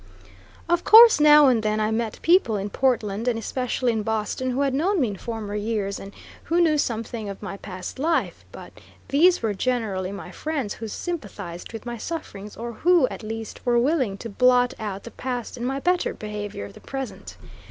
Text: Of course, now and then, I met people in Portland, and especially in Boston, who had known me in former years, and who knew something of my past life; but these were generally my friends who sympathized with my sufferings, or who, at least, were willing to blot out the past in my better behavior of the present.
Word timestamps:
Of 0.67 0.83
course, 0.83 1.19
now 1.19 1.45
and 1.47 1.61
then, 1.61 1.79
I 1.79 1.91
met 1.91 2.23
people 2.23 2.57
in 2.57 2.71
Portland, 2.71 3.27
and 3.27 3.37
especially 3.37 3.91
in 3.91 4.01
Boston, 4.01 4.49
who 4.49 4.61
had 4.61 4.73
known 4.73 4.99
me 4.99 5.09
in 5.09 5.15
former 5.15 5.53
years, 5.53 5.99
and 5.99 6.11
who 6.45 6.59
knew 6.59 6.79
something 6.79 7.29
of 7.29 7.43
my 7.43 7.55
past 7.57 7.99
life; 7.99 8.43
but 8.51 8.73
these 9.09 9.43
were 9.43 9.53
generally 9.53 10.11
my 10.11 10.31
friends 10.31 10.73
who 10.73 10.87
sympathized 10.87 11.71
with 11.71 11.85
my 11.85 11.99
sufferings, 11.99 12.57
or 12.57 12.71
who, 12.73 13.07
at 13.09 13.21
least, 13.21 13.63
were 13.63 13.77
willing 13.77 14.17
to 14.17 14.27
blot 14.27 14.73
out 14.79 15.03
the 15.03 15.11
past 15.11 15.55
in 15.55 15.63
my 15.65 15.79
better 15.79 16.15
behavior 16.15 16.65
of 16.65 16.73
the 16.73 16.79
present. 16.81 17.37